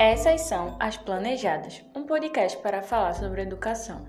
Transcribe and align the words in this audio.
Essas 0.00 0.42
são 0.42 0.76
as 0.78 0.96
Planejadas, 0.96 1.84
um 1.92 2.06
podcast 2.06 2.56
para 2.62 2.82
falar 2.82 3.14
sobre 3.14 3.42
educação. 3.42 4.06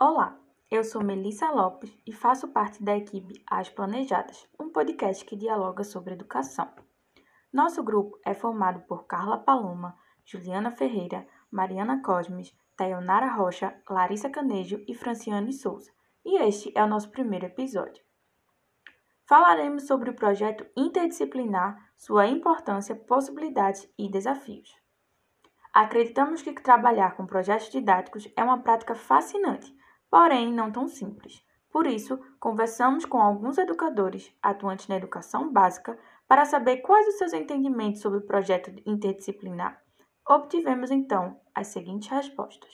Olá, 0.00 0.36
eu 0.68 0.82
sou 0.82 1.04
Melissa 1.04 1.48
Lopes 1.52 1.96
e 2.04 2.12
faço 2.12 2.48
parte 2.48 2.82
da 2.82 2.96
equipe 2.96 3.40
As 3.48 3.68
Planejadas, 3.68 4.44
um 4.58 4.68
podcast 4.70 5.24
que 5.24 5.36
dialoga 5.36 5.84
sobre 5.84 6.14
educação. 6.14 6.68
Nosso 7.52 7.80
grupo 7.84 8.18
é 8.26 8.34
formado 8.34 8.80
por 8.88 9.06
Carla 9.06 9.38
Paloma, 9.38 9.96
Juliana 10.24 10.72
Ferreira, 10.72 11.28
Mariana 11.48 12.02
Cosmes, 12.02 12.52
Tayonara 12.76 13.28
Rocha, 13.36 13.72
Larissa 13.88 14.28
Canejo 14.28 14.82
e 14.88 14.96
Franciane 14.96 15.52
Souza. 15.52 15.92
E 16.24 16.42
este 16.42 16.72
é 16.76 16.82
o 16.82 16.88
nosso 16.88 17.08
primeiro 17.08 17.46
episódio. 17.46 18.07
Falaremos 19.28 19.86
sobre 19.86 20.08
o 20.08 20.14
projeto 20.14 20.64
interdisciplinar, 20.74 21.92
sua 21.98 22.26
importância, 22.26 22.96
possibilidades 22.96 23.86
e 23.98 24.10
desafios. 24.10 24.74
Acreditamos 25.70 26.40
que 26.40 26.52
trabalhar 26.54 27.14
com 27.14 27.26
projetos 27.26 27.68
didáticos 27.68 28.26
é 28.34 28.42
uma 28.42 28.62
prática 28.62 28.94
fascinante, 28.94 29.70
porém 30.10 30.50
não 30.50 30.72
tão 30.72 30.88
simples. 30.88 31.44
Por 31.70 31.86
isso, 31.86 32.18
conversamos 32.40 33.04
com 33.04 33.20
alguns 33.20 33.58
educadores 33.58 34.34
atuantes 34.42 34.88
na 34.88 34.96
educação 34.96 35.52
básica 35.52 35.98
para 36.26 36.46
saber 36.46 36.78
quais 36.78 37.06
os 37.08 37.18
seus 37.18 37.34
entendimentos 37.34 38.00
sobre 38.00 38.20
o 38.20 38.26
projeto 38.26 38.72
interdisciplinar. 38.86 39.78
Obtivemos 40.26 40.90
então 40.90 41.38
as 41.54 41.66
seguintes 41.66 42.08
respostas. 42.08 42.70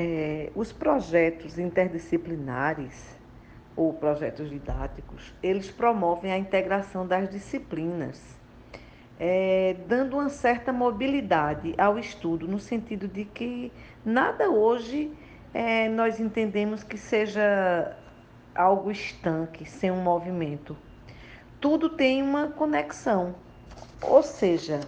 É, 0.00 0.52
os 0.54 0.70
projetos 0.70 1.58
interdisciplinares 1.58 3.18
ou 3.74 3.92
projetos 3.92 4.48
didáticos, 4.48 5.34
eles 5.42 5.72
promovem 5.72 6.30
a 6.30 6.38
integração 6.38 7.04
das 7.04 7.28
disciplinas, 7.28 8.38
é, 9.18 9.74
dando 9.88 10.14
uma 10.14 10.28
certa 10.28 10.72
mobilidade 10.72 11.74
ao 11.76 11.98
estudo, 11.98 12.46
no 12.46 12.60
sentido 12.60 13.08
de 13.08 13.24
que 13.24 13.72
nada 14.04 14.48
hoje 14.48 15.10
é, 15.52 15.88
nós 15.88 16.20
entendemos 16.20 16.84
que 16.84 16.96
seja 16.96 17.96
algo 18.54 18.92
estanque, 18.92 19.68
sem 19.68 19.90
um 19.90 20.00
movimento. 20.00 20.76
Tudo 21.60 21.88
tem 21.88 22.22
uma 22.22 22.46
conexão, 22.46 23.34
ou 24.00 24.22
seja, 24.22 24.78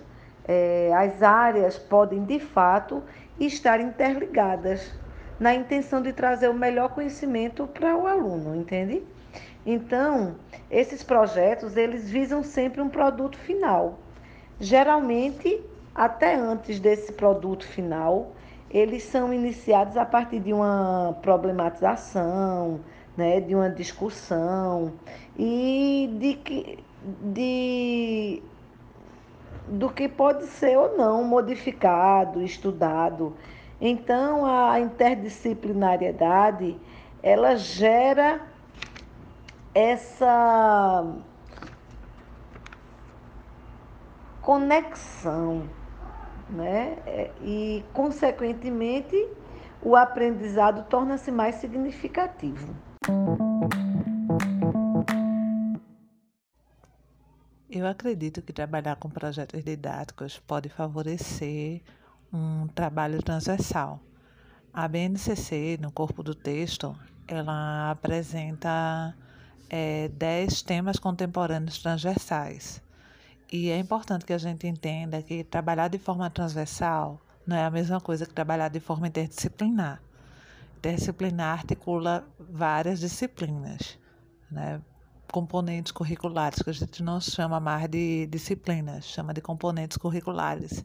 é, 0.46 0.92
as 0.94 1.20
áreas 1.20 1.76
podem 1.76 2.24
de 2.24 2.38
fato 2.38 3.02
estar 3.46 3.80
interligadas 3.80 4.92
na 5.38 5.54
intenção 5.54 6.02
de 6.02 6.12
trazer 6.12 6.48
o 6.48 6.54
melhor 6.54 6.90
conhecimento 6.90 7.66
para 7.66 7.96
o 7.96 8.06
aluno, 8.06 8.54
entende? 8.54 9.02
Então, 9.64 10.36
esses 10.70 11.02
projetos, 11.02 11.76
eles 11.76 12.10
visam 12.10 12.42
sempre 12.42 12.80
um 12.80 12.88
produto 12.88 13.38
final. 13.38 13.98
Geralmente, 14.58 15.60
até 15.94 16.34
antes 16.34 16.78
desse 16.78 17.12
produto 17.12 17.66
final, 17.66 18.32
eles 18.70 19.02
são 19.02 19.32
iniciados 19.32 19.96
a 19.96 20.04
partir 20.04 20.40
de 20.40 20.52
uma 20.52 21.16
problematização, 21.22 22.80
né, 23.16 23.40
de 23.40 23.54
uma 23.54 23.68
discussão 23.68 24.92
e 25.36 26.10
de 26.20 26.34
que 26.34 26.78
de 27.32 28.42
do 29.70 29.88
que 29.88 30.08
pode 30.08 30.46
ser 30.46 30.76
ou 30.76 30.96
não 30.96 31.22
modificado, 31.24 32.42
estudado. 32.42 33.36
Então 33.80 34.44
a 34.44 34.80
interdisciplinariedade 34.80 36.76
ela 37.22 37.56
gera 37.56 38.40
essa 39.74 41.06
conexão, 44.42 45.62
né? 46.48 46.96
E 47.42 47.84
consequentemente 47.94 49.28
o 49.82 49.94
aprendizado 49.96 50.84
torna-se 50.88 51.30
mais 51.30 51.54
significativo. 51.54 52.74
Eu 57.72 57.86
acredito 57.86 58.42
que 58.42 58.52
trabalhar 58.52 58.96
com 58.96 59.08
projetos 59.08 59.62
didáticos 59.62 60.40
pode 60.40 60.68
favorecer 60.68 61.80
um 62.32 62.66
trabalho 62.66 63.22
transversal. 63.22 64.00
A 64.74 64.88
BNCC, 64.88 65.78
no 65.80 65.92
corpo 65.92 66.20
do 66.20 66.34
texto, 66.34 66.98
ela 67.28 67.92
apresenta 67.92 69.14
é, 69.68 70.08
dez 70.08 70.62
temas 70.62 70.98
contemporâneos 70.98 71.78
transversais. 71.78 72.82
E 73.52 73.70
é 73.70 73.78
importante 73.78 74.24
que 74.24 74.32
a 74.32 74.38
gente 74.38 74.66
entenda 74.66 75.22
que 75.22 75.44
trabalhar 75.44 75.86
de 75.86 75.98
forma 75.98 76.28
transversal 76.28 77.20
não 77.46 77.56
é 77.56 77.64
a 77.64 77.70
mesma 77.70 78.00
coisa 78.00 78.26
que 78.26 78.34
trabalhar 78.34 78.68
de 78.68 78.80
forma 78.80 79.06
interdisciplinar. 79.06 80.02
Interdisciplinar 80.78 81.60
articula 81.60 82.26
várias 82.36 82.98
disciplinas, 82.98 83.96
né? 84.50 84.82
Componentes 85.30 85.92
curriculares, 85.92 86.62
que 86.62 86.70
a 86.70 86.72
gente 86.72 87.02
não 87.02 87.20
chama 87.20 87.60
mais 87.60 87.88
de 87.88 88.26
disciplinas, 88.26 89.06
chama 89.06 89.32
de 89.32 89.40
componentes 89.40 89.96
curriculares, 89.96 90.84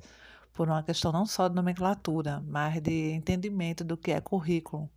por 0.54 0.68
uma 0.70 0.84
questão 0.84 1.12
não 1.12 1.26
só 1.26 1.48
de 1.48 1.56
nomenclatura, 1.56 2.42
mas 2.48 2.82
de 2.82 3.12
entendimento 3.12 3.84
do 3.84 3.98
que 3.98 4.12
é 4.12 4.22
currículo. 4.22 4.90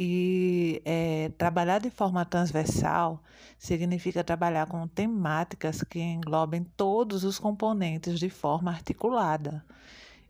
E 0.00 0.80
é, 0.84 1.30
trabalhar 1.36 1.80
de 1.80 1.90
forma 1.90 2.24
transversal 2.24 3.22
significa 3.58 4.22
trabalhar 4.22 4.66
com 4.66 4.86
temáticas 4.86 5.82
que 5.82 5.98
englobem 6.00 6.64
todos 6.76 7.24
os 7.24 7.38
componentes 7.38 8.20
de 8.20 8.30
forma 8.30 8.70
articulada. 8.70 9.64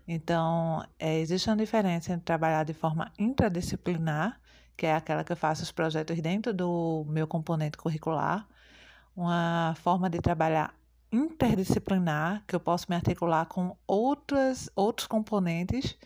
Então, 0.06 0.82
é, 0.98 1.18
existe 1.20 1.50
uma 1.50 1.56
diferença 1.56 2.12
entre 2.14 2.24
trabalhar 2.24 2.64
de 2.64 2.72
forma 2.72 3.12
intradisciplinar, 3.18 4.40
que 4.78 4.86
é 4.86 4.94
aquela 4.94 5.24
que 5.24 5.32
eu 5.32 5.36
faço 5.36 5.64
os 5.64 5.72
projetos 5.72 6.20
dentro 6.20 6.54
do 6.54 7.04
meu 7.08 7.26
componente 7.26 7.76
curricular, 7.76 8.46
uma 9.16 9.74
forma 9.82 10.08
de 10.08 10.20
trabalhar 10.20 10.72
interdisciplinar, 11.10 12.44
que 12.46 12.54
eu 12.54 12.60
posso 12.60 12.86
me 12.88 12.94
articular 12.94 13.46
com 13.46 13.76
outras, 13.88 14.70
outros 14.76 15.08
componentes, 15.08 15.98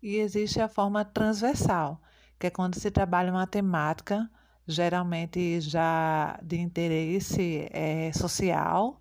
e 0.00 0.16
existe 0.16 0.60
a 0.60 0.68
forma 0.68 1.04
transversal, 1.04 2.00
que 2.38 2.46
é 2.46 2.50
quando 2.50 2.76
se 2.76 2.88
trabalha 2.90 3.32
uma 3.32 3.48
temática, 3.48 4.30
geralmente 4.66 5.60
já 5.60 6.38
de 6.40 6.56
interesse 6.60 7.68
é, 7.72 8.12
social, 8.12 9.00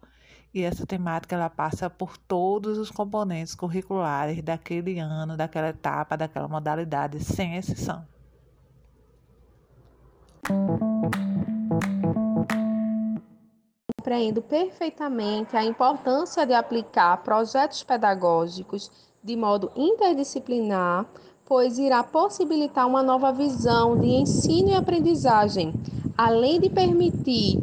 e 0.52 0.64
essa 0.64 0.88
temática 0.88 1.36
ela 1.36 1.52
passa 1.52 1.88
por 1.88 2.18
todos 2.18 2.80
os 2.80 2.90
componentes 2.90 3.54
curriculares 3.54 4.42
daquele 4.42 4.98
ano, 4.98 5.38
daquela 5.38 5.70
etapa, 5.70 6.18
daquela 6.18 6.48
modalidade, 6.48 7.24
sem 7.24 7.56
exceção. 7.58 8.08
Compreendo 13.98 14.42
perfeitamente 14.42 15.56
a 15.56 15.64
importância 15.64 16.46
de 16.46 16.54
aplicar 16.54 17.18
projetos 17.24 17.84
pedagógicos 17.84 18.92
de 19.24 19.36
modo 19.36 19.72
interdisciplinar, 19.76 21.06
pois 21.46 21.78
irá 21.78 22.04
possibilitar 22.04 22.88
uma 22.88 23.04
nova 23.04 23.32
visão 23.32 23.98
de 23.98 24.08
ensino 24.08 24.70
e 24.70 24.76
aprendizagem, 24.76 25.74
além 26.18 26.60
de 26.60 26.70
permitir, 26.70 27.60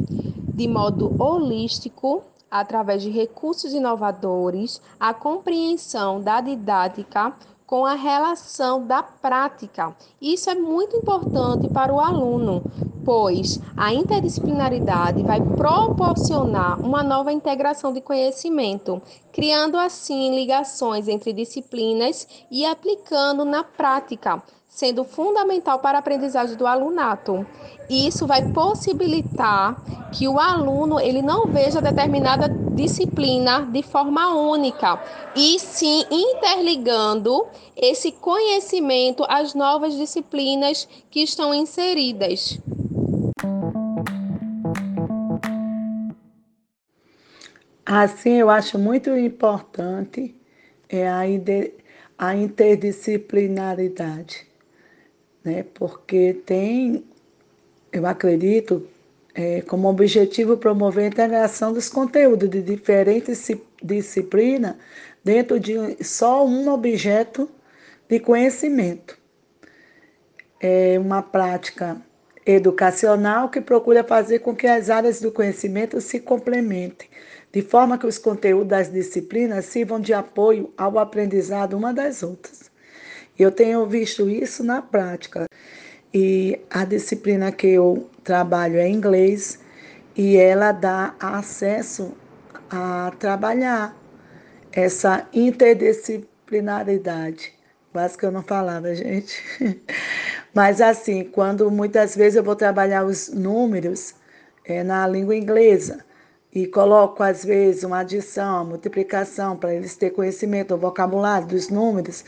de 0.53 0.67
modo 0.67 1.15
holístico, 1.21 2.23
através 2.49 3.01
de 3.01 3.09
recursos 3.09 3.73
inovadores, 3.73 4.81
a 4.99 5.13
compreensão 5.13 6.21
da 6.21 6.39
didática 6.39 7.33
com 7.67 7.85
a 7.85 7.95
relação 7.95 8.87
da 8.87 9.03
prática. 9.03 9.93
Isso 10.21 10.49
é 10.49 10.55
muito 10.55 10.95
importante 10.95 11.67
para 11.67 11.93
o 11.93 11.99
aluno, 11.99 12.63
pois 13.03 13.59
a 13.75 13.93
interdisciplinaridade 13.93 15.21
vai 15.21 15.41
proporcionar 15.41 16.79
uma 16.79 17.03
nova 17.03 17.31
integração 17.31 17.91
de 17.91 17.99
conhecimento, 17.99 19.01
criando 19.33 19.77
assim 19.77 20.33
ligações 20.33 21.09
entre 21.09 21.33
disciplinas 21.33 22.25
e 22.49 22.65
aplicando 22.65 23.43
na 23.43 23.65
prática 23.65 24.41
sendo 24.77 25.03
fundamental 25.03 25.79
para 25.79 25.97
a 25.97 26.01
aprendizagem 26.01 26.55
do 26.55 26.67
alunato. 26.67 27.43
Isso 27.89 28.27
vai 28.27 28.51
possibilitar 28.51 29.75
que 30.11 30.27
o 30.27 30.39
aluno 30.39 30.99
ele 30.99 31.23
não 31.23 31.47
veja 31.47 31.81
determinada 31.81 32.47
disciplina 32.47 33.61
de 33.61 33.81
forma 33.81 34.35
única, 34.35 35.01
e 35.35 35.57
sim 35.57 36.05
interligando 36.11 37.47
esse 37.75 38.11
conhecimento 38.11 39.25
às 39.27 39.55
novas 39.55 39.95
disciplinas 39.95 40.87
que 41.09 41.23
estão 41.23 41.55
inseridas. 41.55 42.59
Assim, 47.83 48.33
eu 48.33 48.51
acho 48.51 48.77
muito 48.77 49.17
importante 49.17 50.35
é 50.87 51.07
a, 51.07 51.21
a 52.15 52.35
interdisciplinaridade 52.35 54.46
né? 55.47 55.65
Porque 55.73 56.33
tem 56.45 57.05
eu 57.91 58.05
acredito, 58.05 58.85
é, 59.33 59.61
como 59.61 59.87
objetivo 59.87 60.57
promover 60.57 61.05
a 61.05 61.07
integração 61.07 61.71
dos 61.71 61.87
conteúdos 61.87 62.49
de 62.49 62.61
diferentes 62.61 63.49
disciplinas 63.81 64.75
dentro 65.23 65.59
de 65.59 66.03
só 66.03 66.45
um 66.45 66.69
objeto 66.69 67.49
de 68.09 68.19
conhecimento. 68.19 69.17
É 70.59 70.99
uma 70.99 71.21
prática 71.21 72.01
educacional 72.45 73.49
que 73.49 73.61
procura 73.61 74.03
fazer 74.03 74.39
com 74.39 74.55
que 74.55 74.67
as 74.67 74.89
áreas 74.89 75.21
do 75.21 75.31
conhecimento 75.31 75.99
se 76.01 76.19
complementem, 76.19 77.09
de 77.51 77.61
forma 77.61 77.97
que 77.97 78.07
os 78.07 78.17
conteúdos 78.17 78.67
das 78.67 78.91
disciplinas 78.91 79.65
sirvam 79.65 79.99
de 79.99 80.13
apoio 80.13 80.73
ao 80.77 80.99
aprendizado 80.99 81.75
uma 81.75 81.93
das 81.93 82.21
outras. 82.21 82.66
Eu 83.37 83.51
tenho 83.51 83.85
visto 83.85 84.29
isso 84.29 84.63
na 84.63 84.81
prática. 84.81 85.45
E 86.13 86.61
a 86.69 86.85
disciplina 86.85 87.51
que 87.51 87.67
eu 87.67 88.09
trabalho 88.23 88.77
é 88.77 88.87
inglês 88.89 89.59
e 90.15 90.37
ela 90.37 90.71
dá 90.71 91.13
acesso 91.19 92.13
a 92.69 93.11
trabalhar 93.19 93.93
essa 94.71 95.27
interdisciplinaridade. 95.33 97.53
Quase 97.91 98.17
que 98.17 98.25
eu 98.25 98.31
não 98.31 98.43
falava, 98.43 98.95
gente. 98.95 99.43
Mas 100.53 100.79
assim, 100.81 101.23
quando 101.23 101.69
muitas 101.69 102.15
vezes 102.15 102.35
eu 102.35 102.43
vou 102.43 102.55
trabalhar 102.55 103.05
os 103.05 103.29
números 103.29 104.15
é, 104.65 104.83
na 104.83 105.07
língua 105.07 105.35
inglesa 105.35 106.03
e 106.53 106.65
coloco 106.65 107.21
às 107.21 107.45
vezes 107.45 107.83
uma 107.83 107.99
adição, 107.99 108.55
uma 108.57 108.71
multiplicação 108.71 109.55
para 109.55 109.73
eles 109.73 109.95
terem 109.95 110.15
conhecimento 110.15 110.69
do 110.69 110.77
vocabulário 110.77 111.47
dos 111.47 111.69
números. 111.69 112.25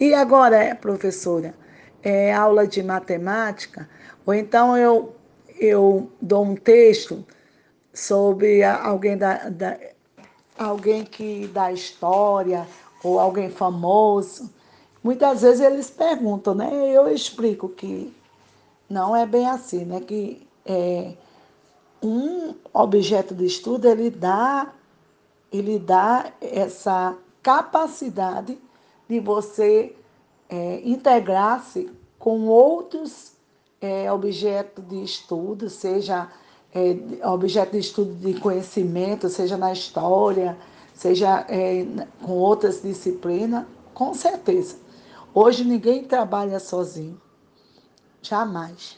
E 0.00 0.14
agora, 0.14 0.74
professora, 0.74 1.54
é 2.02 2.32
aula 2.32 2.66
de 2.66 2.82
matemática, 2.82 3.86
ou 4.24 4.32
então 4.32 4.74
eu, 4.74 5.14
eu 5.58 6.10
dou 6.22 6.42
um 6.42 6.54
texto 6.54 7.22
sobre 7.92 8.64
alguém 8.64 9.18
da, 9.18 9.50
da 9.50 9.78
alguém 10.58 11.04
que 11.04 11.46
dá 11.48 11.70
história 11.70 12.66
ou 13.04 13.20
alguém 13.20 13.50
famoso. 13.50 14.50
Muitas 15.04 15.42
vezes 15.42 15.60
eles 15.60 15.90
perguntam, 15.90 16.54
né? 16.54 16.70
Eu 16.94 17.12
explico 17.12 17.68
que 17.68 18.10
não 18.88 19.14
é 19.14 19.26
bem 19.26 19.46
assim, 19.46 19.84
né? 19.84 20.00
Que 20.00 20.48
é, 20.64 21.12
um 22.02 22.54
objeto 22.72 23.34
de 23.34 23.44
estudo 23.44 23.86
ele 23.86 24.08
dá, 24.08 24.72
ele 25.52 25.78
dá 25.78 26.32
essa 26.40 27.14
capacidade 27.42 28.58
de 29.10 29.18
você 29.18 29.96
é, 30.48 30.80
integrar-se 30.84 31.90
com 32.16 32.46
outros 32.46 33.32
é, 33.80 34.10
objetos 34.12 34.86
de 34.86 35.02
estudo, 35.02 35.68
seja 35.68 36.30
é, 36.72 37.26
objeto 37.26 37.72
de 37.72 37.78
estudo 37.78 38.14
de 38.14 38.38
conhecimento, 38.38 39.28
seja 39.28 39.56
na 39.56 39.72
história, 39.72 40.56
seja 40.94 41.44
é, 41.48 41.84
com 42.22 42.34
outras 42.34 42.82
disciplinas, 42.82 43.66
com 43.92 44.14
certeza. 44.14 44.76
Hoje 45.34 45.64
ninguém 45.64 46.04
trabalha 46.04 46.60
sozinho. 46.60 47.20
Jamais. 48.22 48.96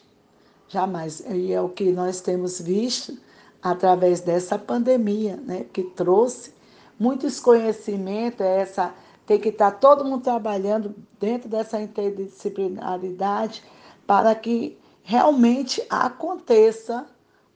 Jamais. 0.69 1.21
E 1.27 1.55
é 1.55 1.61
o 1.61 1.71
que 1.71 1.91
nós 1.91 2.21
temos 2.21 2.61
visto 2.61 3.17
através 3.63 4.21
dessa 4.21 4.59
pandemia, 4.59 5.37
né, 5.37 5.65
que 5.73 5.83
trouxe 5.83 6.53
muitos 6.99 7.41
conhecimentos, 7.41 8.41
essa 8.45 8.93
tem 9.33 9.41
que 9.41 9.49
estar 9.49 9.71
todo 9.71 10.05
mundo 10.05 10.23
trabalhando 10.23 10.95
dentro 11.19 11.49
dessa 11.49 11.81
interdisciplinaridade 11.81 13.63
para 14.07 14.35
que 14.35 14.79
realmente 15.03 15.83
aconteça 15.89 17.07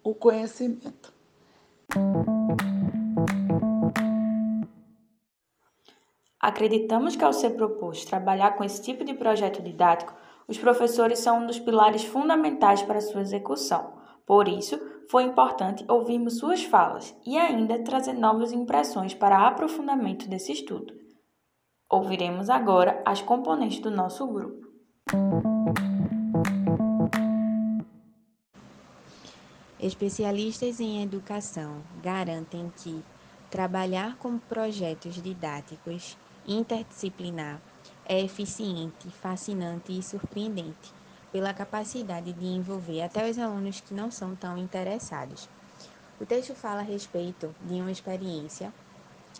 o 0.03 0.15
conhecimento. 0.15 1.13
Acreditamos 6.41 7.15
que, 7.15 7.25
ao 7.25 7.33
ser 7.35 7.51
proposto 7.51 8.09
trabalhar 8.09 8.53
com 8.53 8.65
esse 8.65 8.81
tipo 8.81 9.05
de 9.05 9.13
projeto 9.13 9.61
didático, 9.61 10.15
os 10.49 10.57
professores 10.57 11.19
são 11.19 11.43
um 11.43 11.47
dos 11.47 11.59
pilares 11.59 12.05
fundamentais 12.05 12.81
para 12.81 13.03
sua 13.03 13.21
execução. 13.21 13.93
Por 14.25 14.49
isso, 14.49 14.81
foi 15.11 15.25
importante 15.25 15.85
ouvirmos 15.89 16.39
suas 16.39 16.65
falas 16.65 17.15
e 17.27 17.37
ainda 17.37 17.85
trazer 17.85 18.15
novas 18.15 18.51
impressões 18.51 19.13
para 19.13 19.47
aprofundamento 19.47 20.27
desse 20.27 20.53
estudo. 20.53 21.06
Ouviremos 21.89 22.51
agora 22.51 23.01
as 23.05 23.23
componentes 23.23 23.79
do 23.79 23.93
nosso 23.93 24.27
grupo. 24.27 24.67
Especialistas 29.79 30.81
em 30.81 31.05
educação 31.05 31.81
garantem 32.03 32.73
que 32.77 33.05
trabalhar 33.49 34.17
com 34.17 34.37
projetos 34.37 35.23
didáticos 35.23 36.19
interdisciplinar 36.45 37.61
é 38.05 38.21
eficiente, 38.21 39.09
fascinante 39.09 39.97
e 39.97 40.03
surpreendente, 40.03 40.93
pela 41.31 41.55
capacidade 41.55 42.33
de 42.33 42.47
envolver 42.47 43.03
até 43.03 43.31
os 43.31 43.39
alunos 43.39 43.81
que 43.81 43.95
não 43.95 44.11
são 44.11 44.35
tão 44.35 44.59
interessados. 44.59 45.49
O 46.21 46.27
texto 46.27 46.53
fala 46.53 46.81
a 46.81 46.85
respeito 46.85 47.55
de 47.63 47.75
uma 47.75 47.93
experiência 47.93 48.73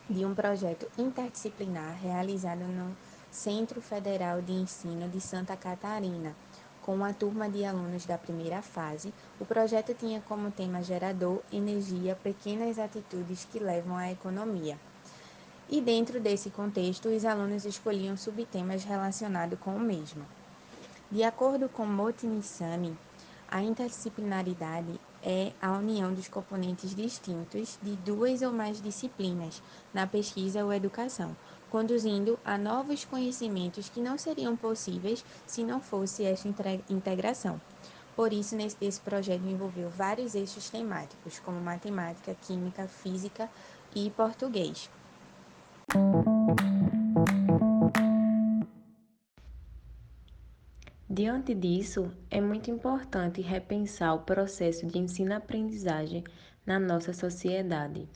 de 0.09 0.25
um 0.25 0.35
projeto 0.35 0.87
interdisciplinar 0.99 1.97
realizado 2.01 2.61
no 2.61 2.97
Centro 3.31 3.81
Federal 3.81 4.41
de 4.41 4.53
Ensino 4.53 5.09
de 5.09 5.21
Santa 5.21 5.57
Catarina. 5.57 6.35
Com 6.83 6.95
uma 6.95 7.13
turma 7.13 7.49
de 7.49 7.65
alunos 7.65 8.07
da 8.07 8.17
primeira 8.17 8.63
fase, 8.63 9.13
o 9.41 9.45
projeto 9.45 9.93
tinha 9.93 10.21
como 10.21 10.51
tema 10.51 10.83
gerador, 10.83 11.43
energia, 11.53 12.17
pequenas 12.23 12.79
atitudes 12.79 13.45
que 13.45 13.59
levam 13.59 13.97
à 13.97 14.11
economia. 14.11 14.79
E 15.69 15.81
dentro 15.81 16.21
desse 16.21 16.49
contexto, 16.49 17.09
os 17.09 17.25
alunos 17.25 17.65
escolhiam 17.65 18.17
subtemas 18.17 18.85
relacionados 18.85 19.59
com 19.59 19.75
o 19.75 19.81
mesmo. 19.81 20.25
De 21.11 21.25
acordo 21.25 21.69
com 21.69 21.85
Motinissami, 21.85 22.97
a 23.49 23.63
interdisciplinaridade 23.63 25.01
é 25.29 25.51
a 25.61 25.73
união 25.73 26.15
dos 26.15 26.29
componentes 26.29 26.95
distintos 26.95 27.77
de 27.83 27.97
duas 27.97 28.43
ou 28.43 28.53
mais 28.53 28.81
disciplinas 28.81 29.61
na 29.93 30.07
pesquisa 30.07 30.65
ou 30.65 30.73
educação, 30.73 31.37
conduzindo 31.69 32.39
a 32.45 32.57
novos 32.57 33.05
conhecimentos 33.05 33.89
que 33.89 34.01
não 34.01 34.17
seriam 34.17 34.57
possíveis 34.57 35.25
se 35.45 35.65
não 35.65 35.81
fosse 35.81 36.25
esta 36.25 36.49
integração. 36.89 37.61
Por 38.15 38.33
isso, 38.33 38.55
nesse, 38.55 38.77
esse 38.81 39.01
projeto 39.01 39.45
envolveu 39.45 39.91
vários 39.91 40.37
eixos 40.37 40.71
temáticos, 40.71 41.41
como 41.41 41.61
matemática, 41.61 42.35
química, 42.47 42.87
física 42.87 43.51
e 43.95 44.09
português. 44.11 44.89
Diante 51.17 51.55
disso, 51.55 52.13
é 52.31 52.43
muito 52.43 52.71
importante 52.71 53.41
repensar 53.41 54.15
o 54.15 54.19
processo 54.19 54.87
de 54.87 54.99
ensino-aprendizagem 54.99 56.23
na 56.67 56.79
nossa 56.79 57.15
sociedade. 57.15 58.07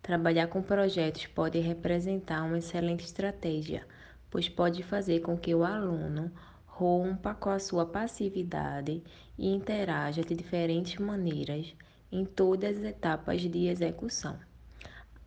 Trabalhar 0.00 0.46
com 0.46 0.62
projetos 0.62 1.26
pode 1.26 1.58
representar 1.58 2.44
uma 2.44 2.56
excelente 2.56 3.04
estratégia, 3.04 3.86
pois 4.30 4.48
pode 4.48 4.82
fazer 4.82 5.20
com 5.20 5.36
que 5.36 5.54
o 5.54 5.64
aluno 5.64 6.32
rompa 6.64 7.34
com 7.34 7.50
a 7.50 7.58
sua 7.58 7.84
passividade 7.84 9.02
e 9.36 9.48
interaja 9.54 10.22
de 10.22 10.34
diferentes 10.34 10.98
maneiras 10.98 11.74
em 12.10 12.24
todas 12.24 12.78
as 12.78 12.84
etapas 12.84 13.42
de 13.42 13.66
execução. 13.66 14.34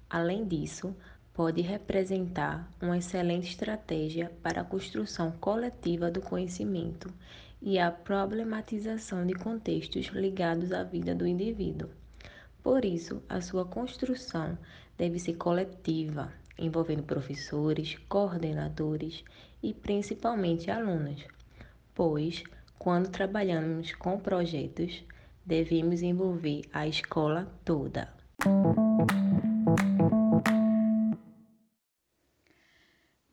Além 0.10 0.48
disso, 0.48 0.96
pode 1.40 1.62
representar 1.62 2.70
uma 2.82 2.98
excelente 2.98 3.52
estratégia 3.52 4.30
para 4.44 4.60
a 4.60 4.66
construção 4.66 5.32
coletiva 5.32 6.12
do 6.12 6.20
conhecimento 6.20 7.10
e 7.62 7.80
a 7.80 7.90
problematização 7.90 9.26
de 9.26 9.34
contextos 9.36 10.08
ligados 10.08 10.74
à 10.74 10.84
vida 10.84 11.16
do 11.16 11.26
indivíduo. 11.26 11.90
Por 12.62 12.84
isso, 12.84 13.24
a 13.30 13.40
sua 13.40 13.64
construção 13.64 14.58
deve 14.98 15.18
ser 15.18 15.36
coletiva, 15.36 16.30
envolvendo 16.58 17.04
professores, 17.04 17.96
coordenadores 18.10 19.24
e 19.64 19.74
principalmente 19.74 20.70
alunos, 20.70 21.26
pois, 21.96 22.44
quando 22.78 23.10
trabalhamos 23.10 23.94
com 23.94 24.20
projetos, 24.20 25.06
devemos 25.46 26.02
envolver 26.02 26.64
a 26.74 26.86
escola 26.86 27.50
toda. 27.64 28.10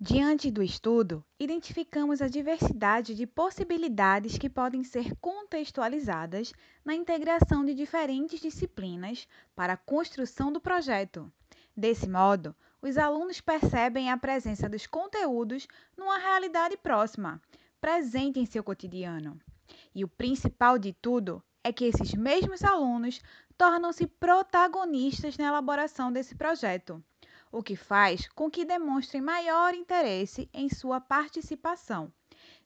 Diante 0.09 0.53
do 0.53 0.63
estudo, 0.63 1.25
identificamos 1.37 2.23
a 2.23 2.29
diversidade 2.29 3.13
de 3.13 3.27
possibilidades 3.27 4.39
que 4.39 4.49
podem 4.49 4.85
ser 4.85 5.17
contextualizadas 5.17 6.53
na 6.85 6.95
integração 6.95 7.65
de 7.65 7.75
diferentes 7.75 8.39
disciplinas 8.39 9.27
para 9.57 9.73
a 9.73 9.77
construção 9.77 10.53
do 10.53 10.61
projeto. 10.61 11.29
Desse 11.77 12.09
modo, 12.09 12.55
os 12.81 12.97
alunos 12.97 13.41
percebem 13.41 14.09
a 14.09 14.17
presença 14.17 14.69
dos 14.69 14.87
conteúdos 14.87 15.67
numa 15.97 16.19
realidade 16.19 16.77
próxima, 16.77 17.43
presente 17.81 18.39
em 18.39 18.47
seu 18.47 18.63
cotidiano. 18.63 19.37
E 19.93 20.05
o 20.05 20.09
principal 20.09 20.79
de 20.79 20.93
tudo 20.93 21.43
é 21.65 21.73
que 21.73 21.85
esses 21.85 22.15
mesmos 22.15 22.63
alunos 22.63 23.21
tornam-se 23.59 24.07
protagonistas 24.07 25.37
na 25.37 25.49
elaboração 25.49 26.13
desse 26.13 26.37
projeto, 26.37 27.03
o 27.51 27.63
que 27.63 27.77
faz 27.77 28.29
com 28.29 28.51
que 28.51 28.65
demonstrem 28.65 29.23
maior 29.23 29.75
interesse 29.75 30.49
em 30.53 30.69
sua 30.69 31.01
participação, 31.01 32.13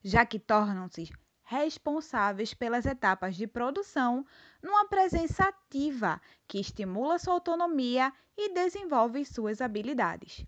já 0.03 0.25
que 0.25 0.39
tornam-se 0.39 1.09
responsáveis 1.43 2.53
pelas 2.53 2.85
etapas 2.85 3.35
de 3.35 3.45
produção 3.45 4.25
numa 4.63 4.87
presença 4.87 5.43
ativa 5.43 6.21
que 6.47 6.59
estimula 6.59 7.19
sua 7.19 7.33
autonomia 7.33 8.13
e 8.37 8.53
desenvolve 8.53 9.25
suas 9.25 9.59
habilidades. 9.59 10.45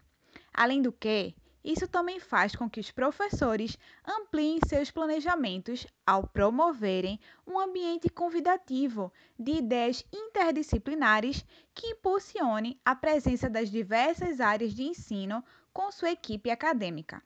Além 0.53 0.81
do 0.81 0.91
que, 0.91 1.35
isso 1.63 1.87
também 1.87 2.19
faz 2.19 2.55
com 2.55 2.69
que 2.69 2.79
os 2.79 2.91
professores 2.91 3.77
ampliem 4.05 4.59
seus 4.67 4.91
planejamentos 4.91 5.87
ao 6.05 6.27
promoverem 6.27 7.19
um 7.47 7.57
ambiente 7.57 8.09
convidativo 8.09 9.11
de 9.39 9.53
ideias 9.53 10.03
interdisciplinares 10.11 11.45
que 11.73 11.87
impulsionem 11.87 12.77
a 12.83 12.93
presença 12.93 13.49
das 13.49 13.71
diversas 13.71 14.41
áreas 14.41 14.73
de 14.73 14.83
ensino 14.83 15.43
com 15.71 15.91
sua 15.91 16.11
equipe 16.11 16.51
acadêmica. 16.51 17.23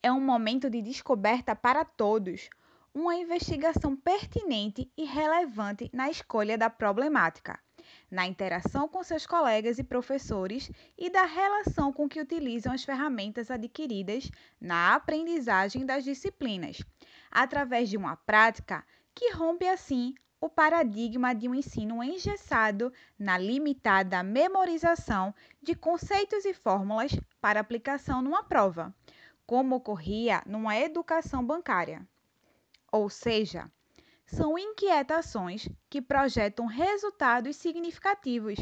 É 0.00 0.12
um 0.12 0.20
momento 0.20 0.70
de 0.70 0.80
descoberta 0.80 1.56
para 1.56 1.84
todos, 1.84 2.48
uma 2.94 3.14
investigação 3.16 3.96
pertinente 3.96 4.90
e 4.96 5.04
relevante 5.04 5.90
na 5.92 6.10
escolha 6.10 6.56
da 6.58 6.68
problemática, 6.68 7.58
na 8.12 8.26
interação 8.26 8.86
com 8.86 9.02
seus 9.02 9.26
colegas 9.26 9.78
e 9.78 9.82
professores 9.82 10.70
e 10.98 11.08
da 11.08 11.24
relação 11.24 11.90
com 11.90 12.06
que 12.06 12.20
utilizam 12.20 12.70
as 12.70 12.84
ferramentas 12.84 13.50
adquiridas 13.50 14.30
na 14.60 14.94
aprendizagem 14.94 15.86
das 15.86 16.04
disciplinas, 16.04 16.82
através 17.30 17.88
de 17.88 17.96
uma 17.96 18.14
prática 18.14 18.84
que 19.14 19.32
rompe 19.32 19.66
assim 19.66 20.14
o 20.42 20.50
paradigma 20.50 21.34
de 21.34 21.48
um 21.48 21.54
ensino 21.54 22.04
engessado 22.04 22.92
na 23.18 23.38
limitada 23.38 24.22
memorização 24.22 25.34
de 25.62 25.74
conceitos 25.74 26.44
e 26.44 26.52
fórmulas 26.52 27.18
para 27.40 27.60
aplicação 27.60 28.20
numa 28.20 28.44
prova 28.44 28.94
como 29.46 29.76
ocorria 29.76 30.42
numa 30.44 30.76
educação 30.76 31.42
bancária. 31.42 32.06
Ou 32.90 33.08
seja, 33.08 33.70
são 34.32 34.58
inquietações 34.58 35.68
que 35.90 36.00
projetam 36.00 36.64
resultados 36.64 37.54
significativos, 37.56 38.58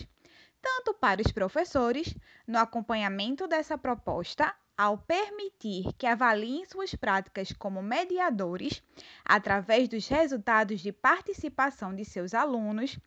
tanto 0.61 0.93
para 0.93 1.23
os 1.23 1.31
professores, 1.31 2.13
no 2.45 2.59
acompanhamento 2.59 3.47
dessa 3.47 3.79
proposta, 3.79 4.53
ao 4.77 4.99
permitir 4.99 5.93
que 5.97 6.07
avaliem 6.07 6.65
suas 6.65 6.95
práticas 6.95 7.53
como 7.53 7.81
mediadores, 7.83 8.83
através 9.25 9.89
dos 9.89 10.09
resultados 10.09 10.81
de 10.81 10.91
participação 10.91 11.95
de 11.95 12.05
seus 12.05 12.35
alunos, 12.35 12.99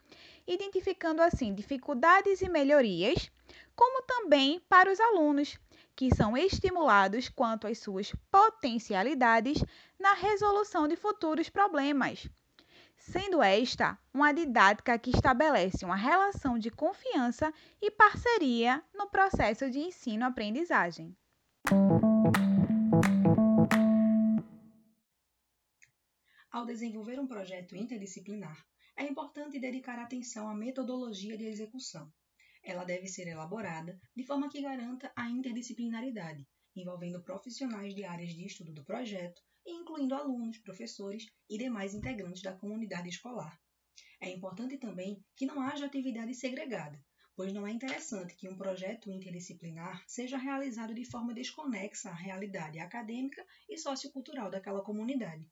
identificando 0.48 1.22
assim 1.22 1.54
dificuldades 1.54 2.42
e 2.42 2.48
melhorias, 2.48 3.30
como 3.76 4.04
também 4.04 4.62
para 4.70 4.90
os 4.90 5.00
alunos, 5.02 5.60
que 5.96 6.16
são 6.16 6.38
estimulados 6.38 7.28
quanto 7.28 7.68
às 7.68 7.78
suas 7.80 8.14
potencialidades 8.32 9.64
na 10.00 10.14
resolução 10.14 10.88
de 10.88 10.96
futuros 10.96 11.50
problemas. 11.50 12.30
Sendo 13.12 13.44
esta 13.44 14.00
uma 14.14 14.34
didática 14.34 14.98
que 14.98 15.10
estabelece 15.10 15.84
uma 15.84 15.96
relação 15.96 16.58
de 16.58 16.72
confiança 16.72 17.54
e 17.82 17.92
parceria 17.92 18.84
no 18.94 19.10
processo 19.10 19.70
de 19.70 19.80
ensino-aprendizagem. 19.80 21.16
Ao 26.50 26.66
desenvolver 26.66 27.20
um 27.20 27.28
projeto 27.28 27.76
interdisciplinar, 27.76 28.58
é 28.96 29.04
importante 29.04 29.60
dedicar 29.60 30.00
atenção 30.00 30.48
à 30.48 30.56
metodologia 30.56 31.38
de 31.38 31.46
execução 31.46 32.12
ela 32.64 32.86
deve 32.86 33.08
ser 33.08 33.28
elaborada 33.28 34.00
de 34.16 34.24
forma 34.24 34.50
que 34.50 34.62
garanta 34.62 35.12
a 35.18 35.30
interdisciplinaridade, 35.30 36.48
envolvendo 36.74 37.22
profissionais 37.22 37.94
de 37.94 38.06
áreas 38.06 38.34
de 38.34 38.46
estudo 38.46 38.72
do 38.72 38.86
projeto 38.86 39.42
incluindo 39.66 40.16
alunos, 40.16 40.58
professores 40.58 41.26
e 41.50 41.58
demais 41.58 41.94
integrantes 41.94 42.42
da 42.42 42.54
comunidade 42.54 43.10
escolar. 43.10 43.60
É 44.20 44.30
importante 44.30 44.78
também 44.78 45.24
que 45.36 45.46
não 45.46 45.62
haja 45.62 45.86
atividade 45.86 46.34
segregada, 46.34 47.00
pois 47.36 47.52
não 47.52 47.68
é 47.68 47.72
interessante 47.72 48.36
que 48.36 48.48
um 48.48 48.58
projeto 48.58 49.10
interdisciplinar 49.10 50.04
seja 50.08 50.38
realizado 50.38 50.94
de 50.94 51.04
forma 51.04 51.34
desconexa 51.34 52.10
à 52.10 52.14
realidade 52.14 52.80
acadêmica 52.80 53.46
e 53.70 53.78
sociocultural 53.78 54.50
daquela 54.50 54.84
comunidade. 54.84 55.46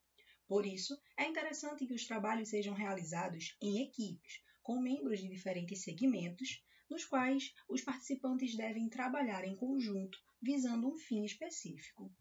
Por 0.47 0.65
isso, 0.65 0.99
é 1.17 1.25
interessante 1.25 1.85
que 1.85 1.93
os 1.93 2.05
trabalhos 2.05 2.49
sejam 2.49 2.73
realizados 2.73 3.55
em 3.61 3.81
equipes, 3.83 4.41
com 4.61 4.79
membros 4.79 5.19
de 5.19 5.29
diferentes 5.29 5.83
segmentos, 5.83 6.63
nos 6.89 7.05
quais 7.05 7.53
os 7.69 7.81
participantes 7.81 8.55
devem 8.55 8.89
trabalhar 8.89 9.45
em 9.45 9.55
conjunto 9.55 10.19
visando 10.41 10.87
um 10.87 10.97
fim 10.97 11.23
específico. 11.23 12.11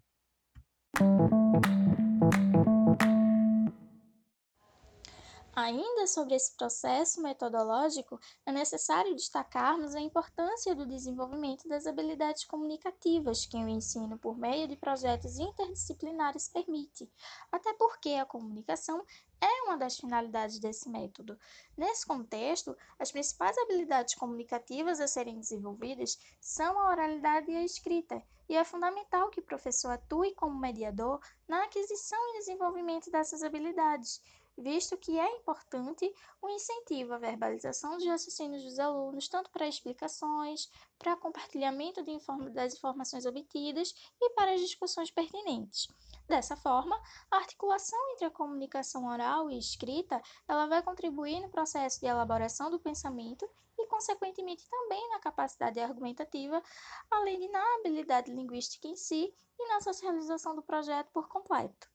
Ainda 5.52 6.06
sobre 6.06 6.36
esse 6.36 6.54
processo 6.56 7.20
metodológico, 7.20 8.20
é 8.46 8.52
necessário 8.52 9.16
destacarmos 9.16 9.96
a 9.96 10.00
importância 10.00 10.76
do 10.76 10.86
desenvolvimento 10.86 11.68
das 11.68 11.88
habilidades 11.88 12.44
comunicativas 12.44 13.46
que 13.46 13.56
o 13.56 13.68
ensino 13.68 14.16
por 14.16 14.38
meio 14.38 14.68
de 14.68 14.76
projetos 14.76 15.40
interdisciplinares 15.40 16.48
permite, 16.48 17.10
até 17.50 17.74
porque 17.74 18.10
a 18.10 18.24
comunicação 18.24 19.04
é 19.40 19.62
uma 19.62 19.76
das 19.76 19.96
finalidades 19.96 20.60
desse 20.60 20.88
método. 20.88 21.36
Nesse 21.76 22.06
contexto, 22.06 22.76
as 22.96 23.10
principais 23.10 23.58
habilidades 23.58 24.14
comunicativas 24.14 25.00
a 25.00 25.08
serem 25.08 25.40
desenvolvidas 25.40 26.16
são 26.40 26.78
a 26.78 26.90
oralidade 26.90 27.50
e 27.50 27.56
a 27.56 27.64
escrita, 27.64 28.22
e 28.48 28.56
é 28.56 28.64
fundamental 28.64 29.30
que 29.30 29.40
o 29.40 29.44
professor 29.44 29.92
atue 29.92 30.34
como 30.34 30.58
mediador 30.58 31.20
na 31.48 31.64
aquisição 31.64 32.18
e 32.28 32.38
desenvolvimento 32.38 33.10
dessas 33.10 33.42
habilidades, 33.42 34.20
visto 34.60 34.96
que 34.96 35.18
é 35.18 35.36
importante 35.36 36.12
o 36.40 36.48
incentivo 36.48 37.14
à 37.14 37.18
verbalização 37.18 37.96
dos 37.96 38.06
raciocínios 38.06 38.62
dos 38.62 38.78
alunos, 38.78 39.28
tanto 39.28 39.50
para 39.50 39.66
explicações, 39.66 40.70
para 40.98 41.16
compartilhamento 41.16 42.02
inform 42.10 42.50
das 42.50 42.74
informações 42.74 43.24
obtidas 43.24 43.94
e 44.20 44.30
para 44.30 44.52
as 44.52 44.60
discussões 44.60 45.10
pertinentes. 45.10 45.88
Dessa 46.28 46.56
forma, 46.56 47.00
a 47.30 47.36
articulação 47.36 47.98
entre 48.12 48.26
a 48.26 48.30
comunicação 48.30 49.06
oral 49.06 49.50
e 49.50 49.58
escrita, 49.58 50.22
ela 50.46 50.66
vai 50.66 50.82
contribuir 50.82 51.40
no 51.40 51.48
processo 51.48 52.00
de 52.00 52.06
elaboração 52.06 52.70
do 52.70 52.78
pensamento 52.78 53.48
e, 53.78 53.86
consequentemente, 53.86 54.68
também 54.68 55.08
na 55.08 55.18
capacidade 55.18 55.80
argumentativa, 55.80 56.62
além 57.10 57.40
de 57.40 57.48
na 57.48 57.62
habilidade 57.76 58.32
linguística 58.32 58.86
em 58.86 58.96
si 58.96 59.34
e 59.58 59.68
na 59.68 59.80
socialização 59.80 60.54
do 60.54 60.62
projeto 60.62 61.08
por 61.12 61.28
completo. 61.28 61.88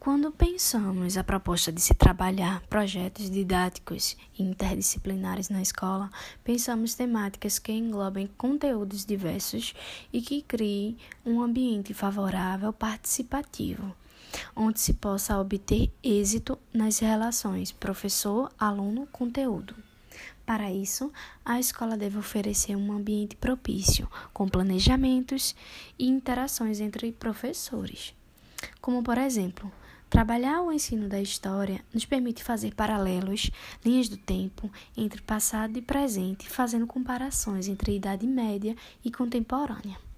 Quando 0.00 0.32
pensamos 0.32 1.16
a 1.18 1.22
proposta 1.22 1.70
de 1.70 1.78
se 1.78 1.92
trabalhar 1.92 2.62
projetos 2.70 3.30
didáticos 3.30 4.16
interdisciplinares 4.38 5.50
na 5.50 5.60
escola, 5.60 6.10
pensamos 6.42 6.94
temáticas 6.94 7.58
que 7.58 7.70
englobem 7.70 8.26
conteúdos 8.38 9.04
diversos 9.04 9.74
e 10.10 10.22
que 10.22 10.40
criem 10.40 10.96
um 11.22 11.42
ambiente 11.42 11.92
favorável 11.92 12.72
participativo, 12.72 13.94
onde 14.56 14.80
se 14.80 14.94
possa 14.94 15.38
obter 15.38 15.92
êxito 16.02 16.58
nas 16.72 16.98
relações 16.98 17.70
professor-aluno-conteúdo. 17.70 19.76
Para 20.46 20.72
isso, 20.72 21.12
a 21.44 21.60
escola 21.60 21.94
deve 21.94 22.16
oferecer 22.16 22.74
um 22.74 22.90
ambiente 22.90 23.36
propício, 23.36 24.10
com 24.32 24.48
planejamentos 24.48 25.54
e 25.98 26.08
interações 26.08 26.80
entre 26.80 27.12
professores, 27.12 28.14
como 28.80 29.02
por 29.02 29.18
exemplo, 29.18 29.70
Trabalhar 30.10 30.60
o 30.62 30.72
ensino 30.72 31.08
da 31.08 31.22
história 31.22 31.84
nos 31.94 32.04
permite 32.04 32.42
fazer 32.42 32.74
paralelos, 32.74 33.48
linhas 33.84 34.08
do 34.08 34.16
tempo 34.16 34.68
entre 34.96 35.22
passado 35.22 35.78
e 35.78 35.80
presente, 35.80 36.48
fazendo 36.48 36.84
comparações 36.84 37.68
entre 37.68 37.92
a 37.92 37.94
Idade 37.94 38.26
Média 38.26 38.74
e 39.04 39.12
contemporânea. 39.12 40.09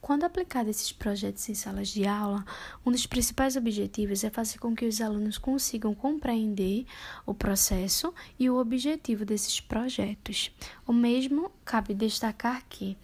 Quando 0.00 0.24
aplicado 0.24 0.70
esses 0.70 0.90
projetos 0.90 1.46
em 1.48 1.54
salas 1.54 1.88
de 1.88 2.06
aula, 2.06 2.44
um 2.84 2.90
dos 2.90 3.06
principais 3.06 3.54
objetivos 3.54 4.24
é 4.24 4.30
fazer 4.30 4.58
com 4.58 4.74
que 4.74 4.86
os 4.86 5.00
alunos 5.00 5.36
consigam 5.36 5.94
compreender 5.94 6.86
o 7.26 7.34
processo 7.34 8.12
e 8.38 8.48
o 8.48 8.58
objetivo 8.58 9.26
desses 9.26 9.60
projetos. 9.60 10.50
O 10.86 10.92
mesmo 10.92 11.52
cabe 11.64 11.92
destacar 11.92 12.64
que 12.68 12.96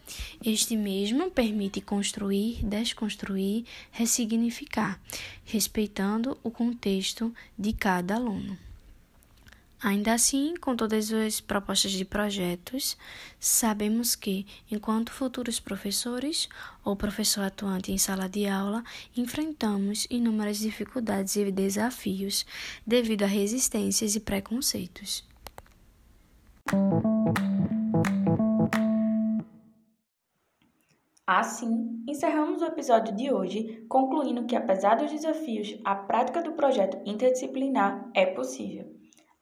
este 0.45 0.75
mesmo 0.75 1.31
permite 1.31 1.83
construir, 1.83 2.65
desconstruir, 2.65 3.67
ressignificar, 3.91 4.99
respeitando 5.45 6.39
o 6.43 6.51
contexto 6.51 7.33
de 7.59 7.75
cada 7.75 8.15
aluno. 8.15 8.66
Ainda 9.83 10.15
assim, 10.15 10.55
com 10.57 10.75
todas 10.75 11.13
as 11.13 11.39
propostas 11.39 11.93
de 11.93 12.05
projetos, 12.05 12.97
sabemos 13.39 14.17
que, 14.17 14.47
enquanto 14.71 15.13
futuros 15.13 15.61
professores 15.61 16.49
ou 16.83 16.97
professor 16.97 17.43
atuante 17.43 17.93
em 17.93 17.99
sala 17.99 18.27
de 18.27 18.47
aula, 18.47 18.83
enfrentamos 19.15 20.07
inúmeras 20.09 20.59
dificuldades 20.59 21.37
e 21.37 21.53
desafios 21.53 22.47
devido 22.87 23.25
a 23.25 23.27
resistências 23.27 24.17
e 24.17 24.21
preconceitos. 24.21 25.23
Assim, 31.27 32.03
encerramos 32.09 32.63
o 32.63 32.67
episódio 32.67 33.15
de 33.15 33.31
hoje, 33.31 33.85
concluindo 33.89 34.47
que, 34.47 34.57
apesar 34.57 34.95
dos 34.95 35.11
desafios, 35.11 35.79
a 35.85 35.95
prática 35.95 36.41
do 36.41 36.53
projeto 36.53 36.99
interdisciplinar 37.05 38.09
é 38.15 38.25
possível. 38.27 38.96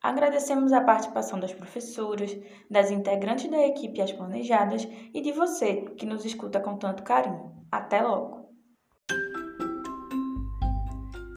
Agradecemos 0.04 0.70
a 0.75 0.82
participação 0.82 1.40
das 1.40 1.54
professoras, 1.54 2.37
das 2.70 2.90
integrantes 2.90 3.50
da 3.50 3.66
equipe 3.66 4.02
As 4.02 4.12
Planejadas 4.12 4.87
e 5.14 5.23
de 5.23 5.32
você 5.32 5.80
que 5.96 6.04
nos 6.04 6.26
escuta 6.26 6.61
com 6.61 6.76
tanto 6.76 7.02
carinho. 7.02 7.50
Até 7.73 8.02
logo! 8.02 8.44